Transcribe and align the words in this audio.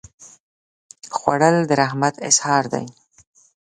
خوړل 1.15 1.55
د 1.69 1.71
رحمت 1.81 2.15
اظهار 2.29 2.63
دی 2.73 2.85